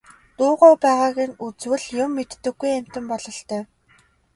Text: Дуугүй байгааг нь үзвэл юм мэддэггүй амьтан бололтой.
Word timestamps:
Дуугүй 0.37 0.73
байгааг 0.83 1.17
нь 1.29 1.37
үзвэл 1.45 1.85
юм 2.03 2.11
мэддэггүй 2.15 2.69
амьтан 2.77 3.03
бололтой. 3.11 3.63